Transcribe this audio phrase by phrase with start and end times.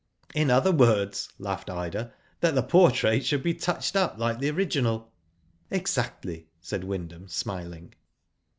[0.33, 5.11] ''In other words," laughed Ida, "that the portrait should be touched up like the original."
[5.69, 7.93] "Exactly," said Wyndham, smiling.